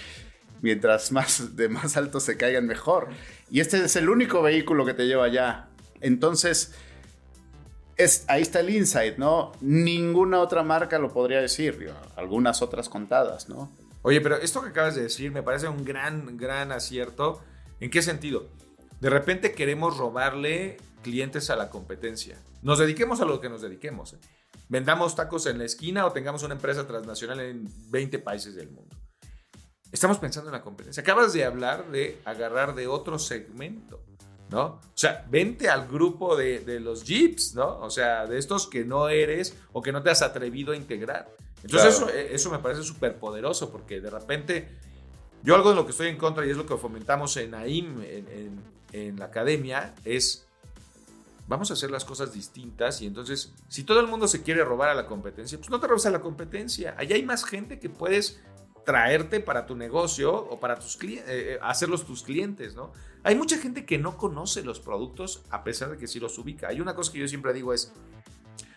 [0.61, 3.09] Mientras más de más alto se caigan, mejor.
[3.51, 5.69] Y este es el único vehículo que te lleva allá.
[6.01, 6.75] Entonces,
[7.97, 9.53] es, ahí está el insight, ¿no?
[9.61, 13.71] Ninguna otra marca lo podría decir, algunas otras contadas, ¿no?
[14.03, 17.43] Oye, pero esto que acabas de decir me parece un gran, gran acierto.
[17.81, 18.49] ¿En qué sentido?
[19.01, 22.39] De repente queremos robarle clientes a la competencia.
[22.63, 24.15] Nos dediquemos a lo que nos dediquemos.
[24.15, 24.19] ¿eh?
[24.69, 28.97] Vendamos tacos en la esquina o tengamos una empresa transnacional en 20 países del mundo.
[29.93, 31.01] Estamos pensando en la competencia.
[31.03, 34.01] Acabas de hablar de agarrar de otro segmento,
[34.51, 34.65] ¿no?
[34.65, 37.79] O sea, vente al grupo de, de los Jeeps, ¿no?
[37.81, 41.31] O sea, de estos que no eres o que no te has atrevido a integrar.
[41.63, 42.13] Entonces, Claro.
[42.13, 44.69] eso, eso me parece súper poderoso porque de repente,
[45.43, 48.01] yo algo de lo que estoy en contra y es lo que fomentamos en AIM,
[48.03, 50.47] en, en- en la academia, es
[51.47, 54.91] vamos a hacer las cosas distintas y entonces, si todo el mundo se quiere robar
[54.91, 56.95] a la competencia, pues no te robes a la competencia.
[56.99, 58.41] Allá hay más gente que puedes
[58.89, 62.91] traerte para tu negocio o para tus clientes, hacerlos tus clientes, ¿no?
[63.23, 66.69] Hay mucha gente que no conoce los productos a pesar de que sí los ubica.
[66.69, 67.93] Hay una cosa que yo siempre digo es,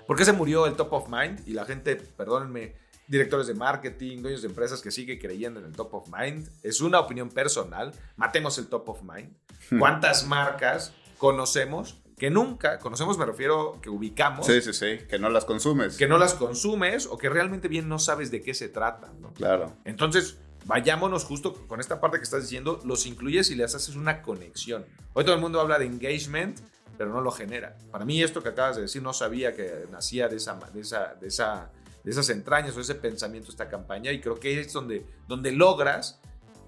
[0.06, 1.47] ¿por qué se murió el top of mind?
[1.47, 2.76] Y la gente, perdónenme,
[3.08, 6.45] directores de marketing, dueños de empresas que sigue creyendo en el top of mind.
[6.62, 7.93] Es una opinión personal.
[8.17, 9.34] Matemos el top of mind.
[9.80, 15.28] ¿Cuántas marcas conocemos que nunca, conocemos me refiero que ubicamos, Sí, sí, sí, que no
[15.32, 15.98] las consumes.
[15.98, 19.34] que no las consumes o que realmente bien no sabes de qué se trata, ¿no?
[19.34, 19.74] Claro.
[19.86, 24.22] Entonces, vayámonos justo con esta parte que estás diciendo, los incluyes y les haces una
[24.22, 24.86] conexión.
[25.14, 26.60] Hoy todo el mundo habla de engagement,
[26.96, 27.76] pero no lo genera.
[27.92, 31.16] Para mí esto que acabas de decir no sabía que nacía de esa de esa
[31.20, 31.72] de esa
[32.04, 36.22] de esas entrañas o ese pensamiento esta campaña y creo que es donde donde logras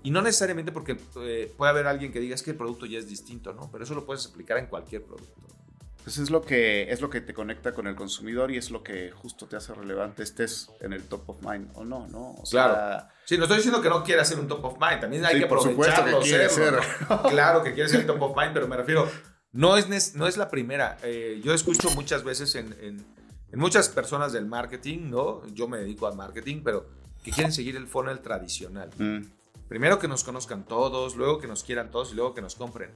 [0.04, 3.00] y no necesariamente porque eh, puede haber alguien que diga es que el producto ya
[3.00, 3.70] es distinto, ¿no?
[3.72, 5.34] Pero eso lo puedes aplicar en cualquier producto.
[6.04, 8.84] pues es lo que es lo que te conecta con el consumidor y es lo
[8.84, 12.32] que justo te hace relevante estés en el top of mind o no, ¿no?
[12.32, 13.08] O claro.
[13.26, 15.46] Sí, no estoy diciendo que no quiera ser un top of mind, también hay que
[15.46, 16.76] aprovecharlo, que quiere ser.
[17.30, 19.10] claro que quiere ser el top of mind, pero me refiero,
[19.54, 20.98] no es, no es la primera.
[21.04, 23.06] Eh, yo escucho muchas veces en, en,
[23.60, 25.46] muchas personas del marketing, ¿no?
[25.54, 26.88] Yo me dedico al marketing, pero
[27.24, 28.90] que quieren seguir el funnel tradicional.
[28.98, 29.22] Mm.
[29.74, 32.92] Primero que nos conozcan todos, luego que nos quieran todos y luego que nos compren.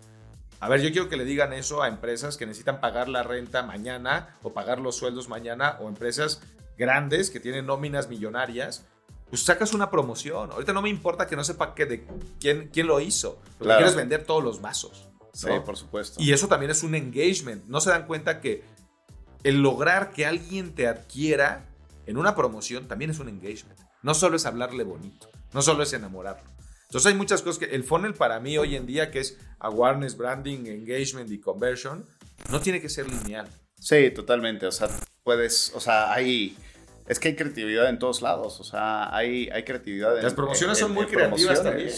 [0.59, 3.63] A ver, yo quiero que le digan eso a empresas que necesitan pagar la renta
[3.63, 6.39] mañana o pagar los sueldos mañana o empresas
[6.77, 8.85] grandes que tienen nóminas millonarias.
[9.27, 10.51] Pues sacas una promoción.
[10.51, 12.05] Ahorita no me importa que no sepa qué de
[12.39, 13.41] quién, quién lo hizo.
[13.59, 15.09] Lo que quieres vender todos los vasos.
[15.33, 16.21] Sí, por supuesto.
[16.21, 17.65] Y eso también es un engagement.
[17.65, 18.63] No se dan cuenta que
[19.43, 21.65] el lograr que alguien te adquiera
[22.05, 23.79] en una promoción también es un engagement.
[24.03, 26.56] No solo es hablarle bonito, no solo es enamorarlo.
[26.87, 30.15] Entonces hay muchas cosas que el funnel para mí hoy en día, que es awareness,
[30.15, 32.05] branding, engagement y conversion,
[32.49, 33.47] no tiene que ser lineal.
[33.77, 34.65] Sí, totalmente.
[34.67, 34.89] O sea,
[35.23, 36.57] puedes, o sea, hay...
[37.07, 40.17] Es que hay creatividad en todos lados, o sea, hay, hay creatividad.
[40.17, 41.89] En, Las promociones son muy creativas también.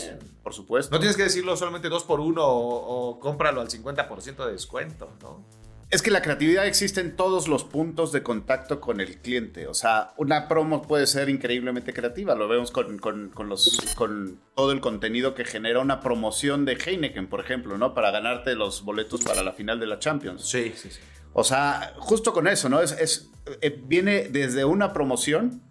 [0.44, 0.94] Por supuesto.
[0.94, 5.12] No tienes que decirlo solamente dos por uno o, o cómpralo al 50% de descuento,
[5.20, 5.44] ¿no?
[5.92, 9.66] Es que la creatividad existe en todos los puntos de contacto con el cliente.
[9.66, 12.36] O sea, una promo puede ser increíblemente creativa.
[12.36, 13.00] Lo vemos con,
[13.48, 17.96] los, con todo el contenido que genera una promoción de Heineken, por ejemplo, ¿no?
[17.96, 20.48] Para ganarte los boletos para la final de la Champions.
[20.48, 21.00] Sí, sí, sí.
[21.34, 22.82] O sea, justo con eso, ¿no?
[22.82, 25.64] Es, es eh, viene desde una promoción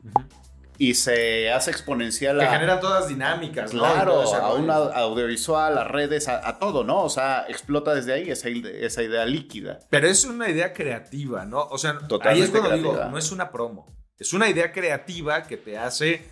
[0.79, 2.39] y se hace exponencial.
[2.39, 3.81] Que generan todas dinámicas, ¿no?
[3.81, 7.03] Claro, a un audiovisual, a redes, a, todo, ¿no?
[7.03, 9.81] O sea, explota desde ahí esa, esa, idea líquida.
[9.91, 11.65] Pero es una idea creativa, ¿no?
[11.65, 13.87] O sea, ahí es cuando digo, no es una promo.
[14.19, 16.25] Es una idea creativa que te hace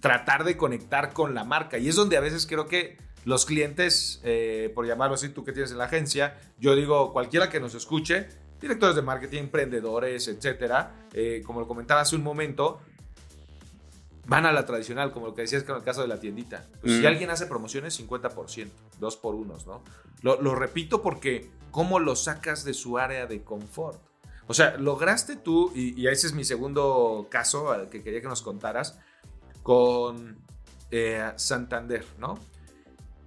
[0.00, 1.78] tratar de conectar con la marca.
[1.78, 5.52] Y es donde a veces creo que los clientes, eh, por llamarlo así, tú que
[5.52, 8.28] tienes en la agencia, yo digo, cualquiera que nos escuche,
[8.60, 12.80] directores de marketing, emprendedores, etcétera, eh, como lo comentaba hace un momento,
[14.26, 16.66] van a la tradicional, como lo que decías con el caso de la tiendita.
[16.80, 17.06] Pues, si mm.
[17.06, 19.82] alguien hace promociones, 50%, dos por unos, ¿no?
[20.22, 24.00] Lo, repito porque, ¿cómo lo sacas de su área de confort?
[24.46, 28.42] O sea, lograste tú, y, ese es mi segundo caso al que quería que nos
[28.42, 28.98] contaras,
[29.62, 30.38] con
[30.90, 32.38] eh, Santander, ¿no?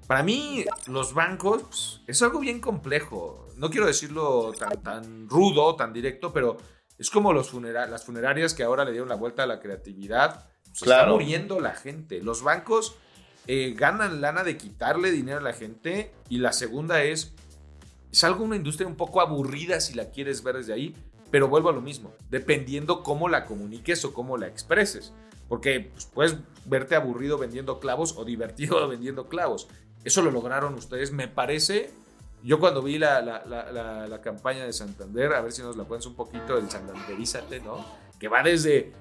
[0.07, 3.47] Para mí, los bancos pues, es algo bien complejo.
[3.57, 6.57] No quiero decirlo tan, tan rudo, tan directo, pero
[6.97, 10.83] es como los las funerarias que ahora le dieron la vuelta a la creatividad se
[10.83, 12.21] está muriendo la gente.
[12.21, 12.97] Los bancos
[13.47, 16.11] eh, ganan lana de quitarle dinero a la gente.
[16.27, 17.33] Y la segunda es,
[18.11, 20.93] es algo una industria un poco aburrida si la quieres ver desde ahí.
[21.31, 25.13] Pero vuelvo a lo mismo, dependiendo cómo la comuniques o cómo la expreses.
[25.47, 26.35] Porque pues, puedes
[26.65, 29.69] verte aburrido vendiendo clavos o divertido vendiendo clavos.
[30.03, 31.89] Eso lo lograron ustedes, me parece.
[32.43, 36.15] Yo cuando vi la, la, campaña de Santander, a ver si nos la pones un
[36.15, 37.83] poquito del Santanderízate, ¿no?
[38.19, 38.93] Que va desde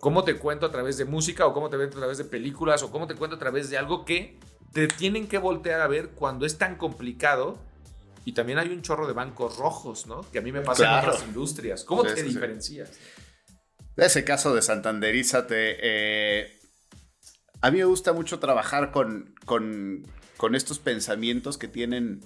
[0.00, 2.82] cómo te cuento a través de música o cómo te cuento a través de películas
[2.82, 4.38] o cómo te cuento a través de algo que
[4.72, 7.58] te tienen que voltear a ver cuando es tan complicado.
[8.24, 10.22] Y también hay un chorro de bancos rojos, ¿no?
[10.30, 11.84] Que a mí me pasa en otras industrias.
[11.84, 12.90] ¿Cómo te diferencias?
[13.96, 16.58] Ese caso de Santanderízate, eh,
[17.60, 22.20] a mí me gusta mucho trabajar con, con, con estos pensamientos que tienen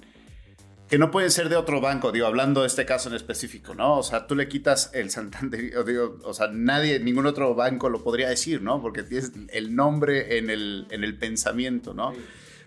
[0.89, 3.99] que no pueden ser de otro banco, digo, hablando de este caso en específico, ¿no?
[3.99, 8.03] O sea, tú le quitas el Santander, digo, o sea, nadie, ningún otro banco lo
[8.03, 8.83] podría decir, ¿no?
[8.83, 12.13] Porque tienes el nombre en el, en el pensamiento, ¿no?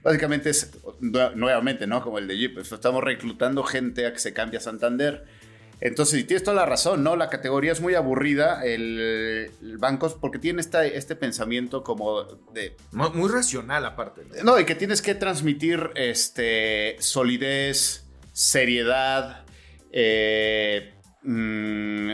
[0.03, 2.01] Básicamente es, nuevamente, ¿no?
[2.01, 5.25] Como el de Jeep, pues, estamos reclutando gente a que se cambie a Santander.
[5.79, 7.15] Entonces, y tienes toda la razón, ¿no?
[7.15, 12.75] La categoría es muy aburrida, el, banco, porque tiene este pensamiento como de...
[12.91, 14.23] Muy, racional aparte.
[14.25, 14.53] ¿no?
[14.53, 18.06] no, y que tienes que transmitir este, solidez,
[18.37, 19.45] seriedad,
[19.91, 22.11] eh, mm,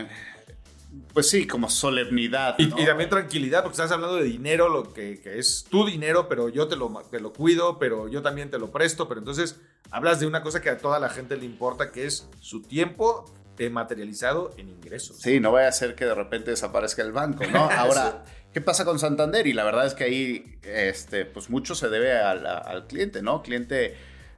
[1.12, 2.54] pues sí, como solemnidad.
[2.56, 6.66] Y, también tranquilidad, porque estás hablando de dinero, lo que, es tu dinero, pero yo
[6.66, 9.60] te lo, te lo cuido, pero yo también te lo presto, pero entonces
[9.90, 13.26] hablas de una cosa que a toda la gente le importa, que es su tiempo
[13.70, 15.18] materializado en ingresos.
[15.18, 17.58] Sí, no vaya a ser que de repente desaparezca el banco, ¿no?
[17.70, 19.46] Ahora, ¿qué pasa con Santander?
[19.46, 23.42] Y la verdad es que ahí, este, pues mucho se debe al, al cliente, ¿no?
[23.42, 23.94] Cliente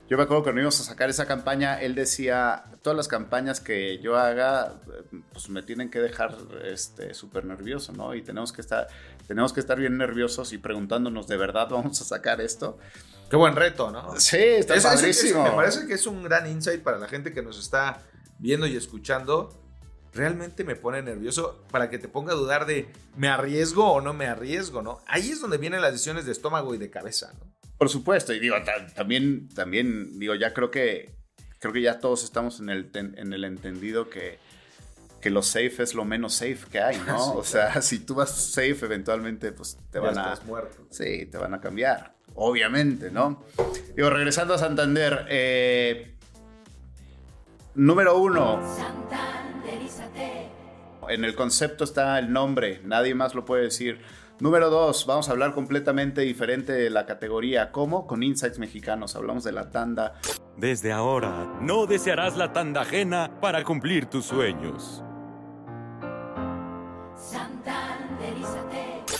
[0.08, 3.60] yo me acuerdo que cuando íbamos a sacar esa campaña, él decía, todas las campañas
[3.60, 4.74] que yo haga,
[5.32, 8.14] pues me tienen que dejar este, súper nervioso, ¿no?
[8.14, 8.86] Y tenemos que, estar,
[9.26, 12.78] tenemos que estar bien nerviosos y preguntándonos, ¿de verdad vamos a sacar esto?
[13.28, 14.18] Qué buen reto, ¿no?
[14.20, 15.42] Sí, está padrísimo.
[15.42, 18.00] me parece que es un gran insight para la gente que nos está
[18.38, 19.60] viendo y escuchando.
[20.14, 24.14] Realmente me pone nervioso para que te ponga a dudar de, ¿me arriesgo o no
[24.14, 25.00] me arriesgo, no?
[25.08, 27.55] Ahí es donde vienen las decisiones de estómago y de cabeza, ¿no?
[27.78, 28.56] Por supuesto, y digo,
[28.94, 31.10] también, también, digo, ya creo que,
[31.58, 34.38] creo que ya todos estamos en el, en el entendido que,
[35.26, 37.32] que lo safe es lo menos safe que hay, ¿no?
[37.34, 40.38] o sea, si tú vas safe, eventualmente, pues te van a.
[40.46, 40.86] muerto.
[40.90, 42.14] Sí, te van a cambiar.
[42.36, 43.42] Obviamente, ¿no?
[43.96, 46.14] Digo, regresando a Santander, eh,
[47.74, 48.60] número uno.
[51.08, 54.00] En el concepto está el nombre, nadie más lo puede decir.
[54.38, 57.72] Número dos, vamos a hablar completamente diferente de la categoría.
[57.72, 58.06] ¿Cómo?
[58.06, 59.16] Con Insights Mexicanos.
[59.16, 60.20] Hablamos de la tanda.
[60.58, 65.02] Desde ahora, no desearás la tanda ajena para cumplir tus sueños.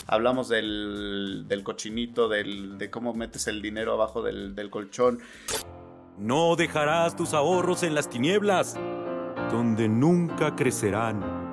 [0.06, 5.20] Hablamos del, cochinito, de cómo metes el dinero abajo del, del colchón.
[6.18, 8.76] No dejarás tus ahorros en las tinieblas,
[9.50, 11.46] donde nunca crecerán.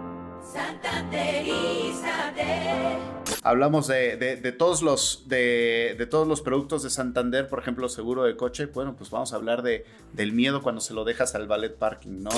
[3.45, 8.67] Hablamos de, todos los, de, todos los productos de Santander, por ejemplo, seguro de coche.
[8.67, 12.23] Bueno, pues vamos a hablar de, del miedo cuando se lo dejas al ballet parking,
[12.23, 12.29] ¿no?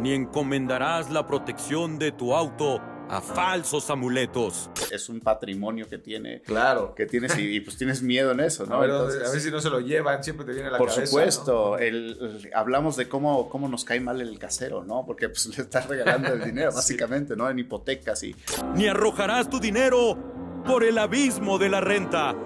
[0.00, 4.70] Ni encomendarás la protección de tu auto a falsos amuletos.
[4.90, 6.42] Es un patrimonio que tiene.
[6.42, 6.94] Claro.
[6.94, 8.76] Que tienes y, pues tienes miedo en eso, ¿no?
[8.76, 11.00] A ver, si no se lo llevan, siempre te viene la por cabeza.
[11.00, 15.04] Por supuesto, el, hablamos de cómo, cómo nos cae mal el casero, ¿no?
[15.06, 17.48] Porque pues le estás regalando el dinero, básicamente, ¿no?
[17.48, 18.36] En hipotecas y.
[18.74, 22.36] Ni arrojarás tu dinero por el abismo de la renta.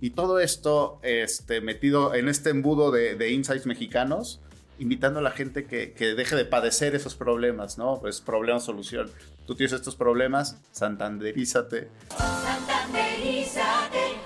[0.00, 4.40] Y todo esto este, metido en este embudo de, de insights mexicanos
[4.78, 7.98] invitando a la gente que, que, deje de padecer esos problemas, ¿no?
[8.00, 9.10] Pues problema, solución.
[9.46, 11.88] Tú tienes estos problemas, santanderízate.
[12.18, 14.16] Santanderízate.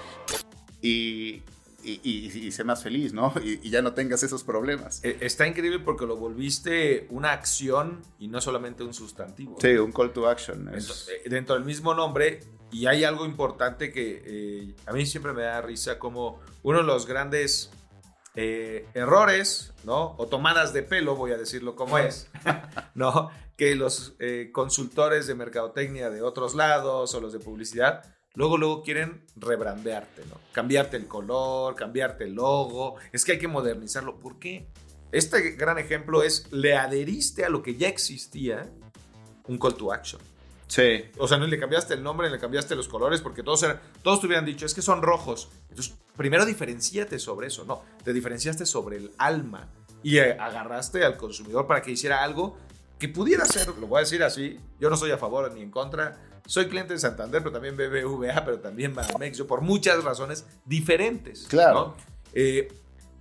[0.81, 1.43] Y,
[1.85, 3.35] y, y, sé más feliz, ¿no?
[3.45, 5.05] Y, ya no tengas esos problemas.
[5.05, 9.59] E, está increíble porque lo volviste una acción y no solamente un sustantivo.
[9.61, 10.71] Sí, un call to action.
[10.73, 12.41] Eh, dentro, del mismo nombre,
[12.73, 16.85] y hay algo importante que eh, a mí siempre me da risa, como uno de
[16.85, 17.71] los grandes
[18.37, 20.15] eh, errores, ¿no?
[20.19, 22.29] O tomadas de pelo, voy a decirlo como es,
[22.95, 23.31] ¿no?
[23.57, 28.83] Que los eh, consultores de mercadotecnia de otros lados o los de publicidad, luego, luego
[28.83, 30.23] quieren rebrandearte.
[30.53, 34.19] Cambiarte el color, cambiarte el logo, es que hay que modernizarlo.
[34.21, 34.69] ¿Por qué?
[35.13, 38.71] Este gran ejemplo es, le adheriste a lo que ya existía,
[39.49, 40.23] un call to action.
[40.71, 41.05] Sí.
[41.19, 44.21] O sea, no le cambiaste el nombre, le cambiaste los colores, porque todos, eran, todos
[44.21, 45.51] te hubieran dicho, es que son rojos.
[45.69, 47.83] Entonces, primero diferenciate sobre eso, no.
[48.05, 49.69] Te diferenciaste sobre el alma
[50.05, 52.57] y eh, agarraste al consumidor para que hiciera algo
[53.01, 55.73] que pudiera ser, lo voy a decir así, yo no soy a favor ni en
[55.73, 56.21] contra.
[56.47, 61.47] Soy cliente de Santander, pero también BBVA, pero también Banamex, yo por muchas razones diferentes.
[61.49, 61.97] Claro.
[62.33, 62.69] Eh,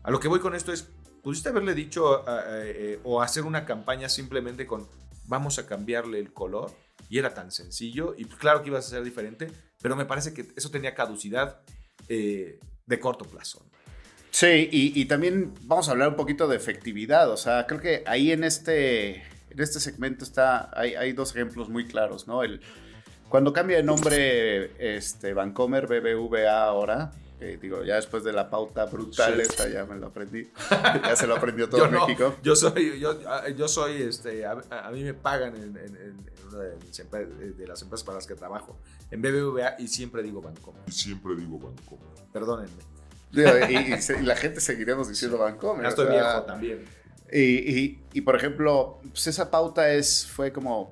[0.04, 0.88] a lo que voy con esto es,
[1.24, 4.88] pudiste haberle dicho eh, o hacer una campaña simplemente con
[5.26, 6.72] vamos a cambiarle el color
[7.10, 9.48] y era tan sencillo y claro que ibas a ser diferente,
[9.82, 11.60] pero me parece que eso tenía caducidad
[12.08, 13.65] eh, de corto plazo.
[14.32, 18.32] Sí, y, también vamos a hablar un poquito de efectividad, o sea, creo que ahí
[18.32, 19.15] en este,
[19.50, 22.43] en este segmento está, hay, dos ejemplos muy claros, ¿no?
[22.43, 22.62] El,
[23.28, 29.39] cuando cambia de nombre este, Vancomer BBVA ahora, digo, ya después de la pauta brutal
[29.39, 30.49] esta ya me lo aprendí.
[31.04, 32.36] ya se lo aprendió todo México.
[32.43, 33.17] Yo soy, yo,
[33.56, 34.56] yo soy, este, a,
[34.91, 35.78] mí me pagan en,
[36.47, 38.78] una de, las empresas para las que trabajo,
[39.12, 40.82] en BBVA, y siempre digo Bancomer.
[40.88, 42.08] Y siempre digo Bancomer.
[42.34, 42.84] Perdónenme.
[43.32, 45.84] y, la gente seguiremos diciendo Bancomer.
[45.84, 46.86] Ya estoy viejo también.
[47.32, 50.91] Y, y, por ejemplo, pues esa pauta es, fue como,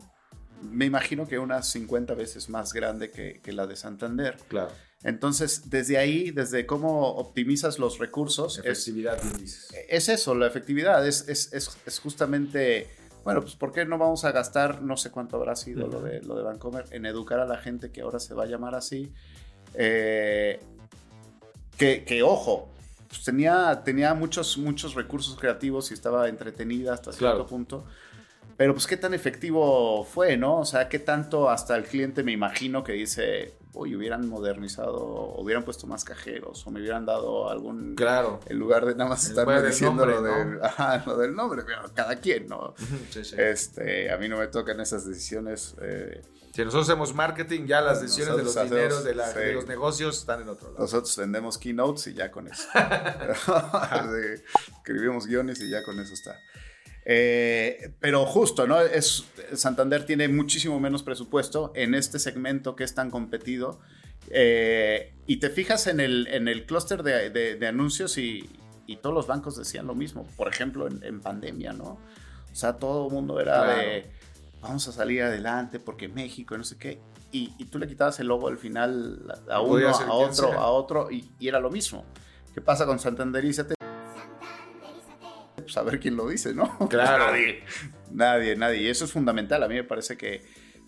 [0.62, 4.38] me imagino que unas 50 veces más grande que, que la de Santander.
[4.48, 4.72] Claro.
[5.04, 8.60] Entonces, desde ahí, desde cómo optimizas los recursos.
[8.60, 11.08] Efectividad, es, es eso, la efectividad.
[11.08, 12.88] Es, es, es, justamente,
[13.24, 16.22] bueno, pues ¿por qué no vamos a gastar, no sé cuánto habrá sido lo, de,
[16.22, 19.14] lo de Vancomer, en educar a la gente que ahora se va a llamar así?
[19.76, 20.60] Eh,
[21.78, 22.70] que, que, ojo,
[23.08, 27.86] pues tenía, tenía muchos, muchos recursos creativos y estaba entretenida hasta cierto punto.
[28.58, 30.62] Pero pues qué tan efectivo fue, ¿no?
[30.62, 35.64] O sea, qué tanto hasta el cliente me imagino que dice, uy, hubieran modernizado, hubieran
[35.64, 37.96] puesto más cajeros, o me hubieran dado algún...
[37.96, 38.40] Claro.
[38.48, 42.16] En lugar de nada más estar diciendo lo, del, ajá, lo, del, nombre, pero cada
[42.18, 42.74] quien, ¿no?
[43.10, 43.36] Sí, sí.
[43.38, 45.76] Este, a mí no me tocan esas decisiones.
[45.82, 46.22] Eh,
[46.54, 50.42] si nosotros hacemos marketing, ya las decisiones de los dineros, de, de, los negocios están
[50.42, 50.80] en otro lado.
[50.80, 52.68] Nosotros vendemos keynotes y ya con eso.
[54.78, 56.40] Escribimos guiones y ya con eso está.
[57.10, 58.82] Eh, pero justo, ¿no?
[58.82, 63.80] Es, Santander tiene muchísimo menos presupuesto en este segmento que es tan competido.
[64.30, 68.50] Eh, y te fijas en el, en el clúster de, anuncios y,
[69.02, 70.28] todos los bancos decían lo mismo.
[70.36, 71.98] Por ejemplo, en, pandemia, ¿no?
[72.52, 74.12] O sea, todo el mundo era de
[74.62, 77.00] vamos a salir adelante porque México, no sé qué.
[77.32, 81.32] Y, tú le quitabas el logo al final a uno, a otro, a otro, y,
[81.40, 82.04] y, era lo mismo.
[82.54, 83.77] ¿Qué pasa con Santanderízate?
[85.62, 86.78] Pues a ver quién lo dice, ¿no?
[86.90, 87.32] Claro.
[87.32, 87.64] nadie,
[88.12, 88.82] nadie, nadie.
[88.84, 89.64] Y eso es fundamental.
[89.64, 90.42] A mí me parece que,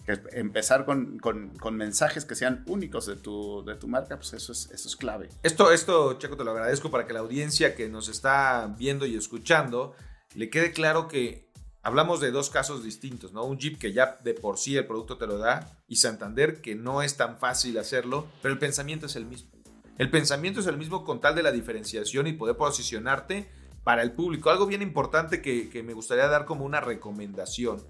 [0.06, 4.34] que empezar con, con, con, mensajes que sean únicos de tu, de tu marca, pues
[4.34, 5.30] eso es, eso es clave.
[5.44, 9.16] Esto, esto, Checo, te lo agradezco para que la audiencia que nos está viendo y
[9.16, 9.96] escuchando
[10.36, 11.50] le quede claro que
[11.82, 13.44] hablamos de dos casos distintos, ¿no?
[13.44, 16.76] Un Jeep que ya de por sí el producto te lo da y Santander que
[16.76, 19.50] no es tan fácil hacerlo, pero el pensamiento es el mismo.
[19.98, 23.50] El pensamiento es el mismo con tal de la diferenciación y poder posicionarte
[23.84, 24.50] para el público.
[24.50, 27.82] Algo bien importante que, me gustaría dar como una recomendación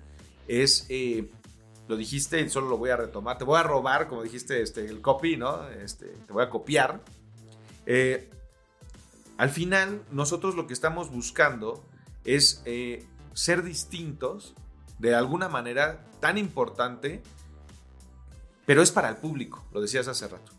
[0.48, 1.30] es, eh,
[1.88, 4.86] lo dijiste y solo lo voy a retomar, te voy a robar, como dijiste, este,
[4.86, 5.68] el copy, ¿no?
[5.70, 7.02] Este, te voy a copiar.
[7.86, 8.30] Eh,
[9.38, 11.84] al final, nosotros lo que estamos buscando
[12.26, 14.54] es eh, ser distintos
[15.00, 17.24] de alguna manera tan importante,
[18.66, 20.59] pero es para el público, lo decías hace rato.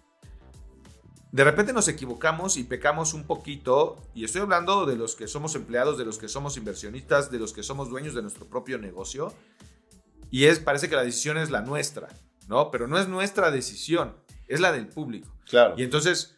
[1.33, 5.55] De repente nos equivocamos y pecamos un poquito, y estoy hablando de los que somos
[5.55, 9.33] empleados, de los que somos inversionistas, de los que somos dueños de nuestro propio negocio,
[10.31, 12.09] y es, parece que la decisión es la nuestra,
[12.49, 12.71] ¿no?
[12.71, 14.17] Pero no es nuestra decisión,
[14.49, 15.29] es la del público.
[15.49, 15.75] Claro.
[15.77, 16.35] Y entonces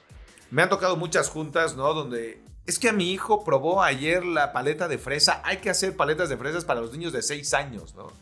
[0.50, 1.94] me han tocado muchas juntas, ¿no?
[1.94, 5.96] Donde es que a mi hijo probó ayer la paleta de fresa, hay que hacer
[5.96, 8.12] paletas de fresas para los niños de 6 años, ¿no?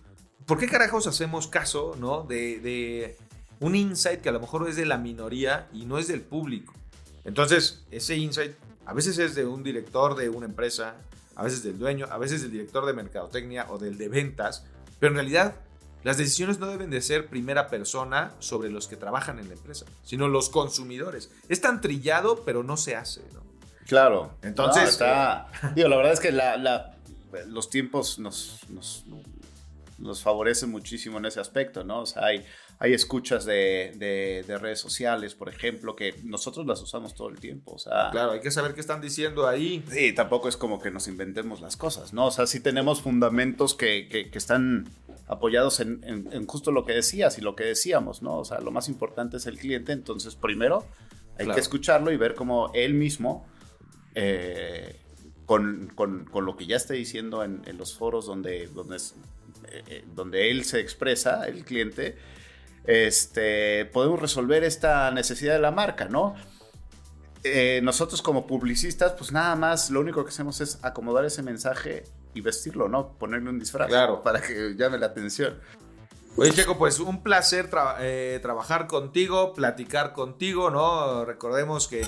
[0.46, 2.22] ¿Por qué carajos hacemos caso, ¿no?
[2.22, 3.16] De, de
[3.60, 6.74] un insight que a lo mejor es de la minoría y no es del público.
[7.24, 8.52] Entonces, ese insight
[8.86, 10.96] a veces es de un director de una empresa,
[11.36, 14.64] a veces del dueño, a veces del director de mercadotecnia o del de ventas,
[14.98, 15.54] pero en realidad
[16.02, 19.84] las decisiones no deben de ser primera persona sobre los que trabajan en la empresa,
[20.02, 21.30] sino los consumidores.
[21.48, 23.40] Es tan trillado, pero no se hace, ¿no?
[23.86, 24.32] Claro.
[24.42, 26.96] Entonces, no, está, digo, la verdad es que la, la,
[27.48, 29.04] los tiempos nos, nos,
[29.98, 32.00] nos, favorecen muchísimo en ese aspecto, ¿no?
[32.02, 32.46] O sea, hay,
[32.82, 37.38] hay escuchas de, de, de, redes sociales, por ejemplo, que nosotros las usamos todo el
[37.38, 37.72] tiempo.
[37.74, 39.84] O sea, claro, hay que saber qué están diciendo ahí.
[39.90, 42.28] Sí, tampoco es como que nos inventemos las cosas, ¿no?
[42.28, 44.88] O sea, sí tenemos fundamentos que, que, que están
[45.28, 48.38] apoyados en, en, en, justo lo que decías y lo que decíamos, ¿no?
[48.38, 50.86] O sea, lo más importante es el cliente, entonces primero
[51.38, 51.56] hay claro.
[51.56, 53.46] que escucharlo y ver cómo él mismo,
[54.14, 54.98] eh,
[55.44, 59.14] con, con, con, lo que ya está diciendo en, en los foros donde, donde, es,
[59.70, 62.16] eh, donde él se expresa, el cliente,
[62.84, 66.34] este, podemos resolver esta necesidad de la marca, ¿no?
[67.42, 72.04] Eh, nosotros como publicistas, pues nada más lo único que hacemos es acomodar ese mensaje
[72.34, 73.12] y vestirlo, ¿no?
[73.18, 74.22] Ponerle un disfraz claro.
[74.24, 75.58] para que llame la atención.
[76.36, 81.24] Oye, Checo, pues un placer tra eh, trabajar contigo, platicar contigo, ¿no?
[81.24, 82.06] Recordemos que,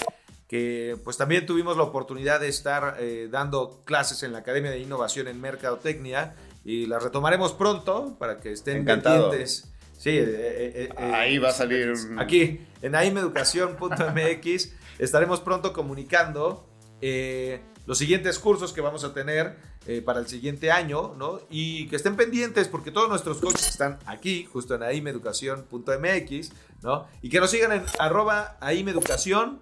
[0.49, 4.79] que, pues también tuvimos la oportunidad de estar eh, dando clases en la Academia de
[4.79, 9.31] Innovación en Mercadotecnia y las retomaremos pronto para que estén Encantado.
[9.31, 9.72] pendientes.
[10.03, 11.93] Sí, eh, ahí va a salir.
[12.19, 16.67] Aquí, en aimeducación.mx, estaremos pronto comunicando
[17.01, 21.41] eh, los siguientes cursos que vamos a tener eh, para el siguiente año, ¿no?
[21.51, 27.09] Y que estén pendientes porque todos nuestros coaches están aquí, justo en aimeducación.mx, ¿no?
[27.23, 29.61] Y que nos sigan en arroba aimeducación,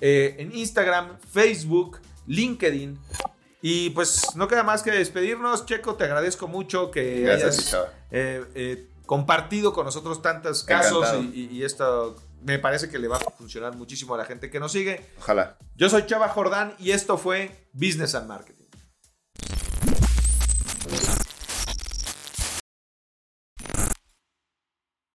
[0.00, 2.98] eh, en Instagram, Facebook, LinkedIn.
[3.60, 5.66] Y pues no queda más que despedirnos.
[5.66, 11.64] Checo, te agradezco mucho que Gracias, hayas compartido con nosotros tantos casos y, y, y,
[11.64, 15.10] esto me parece que le va a funcionar muchísimo a la gente que nos sigue.
[15.18, 15.56] Ojalá.
[15.76, 18.63] Yo soy Chava Jordán y esto fue Business and Marketing.